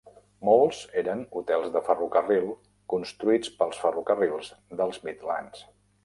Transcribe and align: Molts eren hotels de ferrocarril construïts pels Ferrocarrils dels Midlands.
Molts 0.47 0.77
eren 1.01 1.19
hotels 1.39 1.67
de 1.75 1.81
ferrocarril 1.89 2.47
construïts 2.93 3.51
pels 3.59 3.81
Ferrocarrils 3.83 4.49
dels 4.81 4.99
Midlands. 5.11 5.63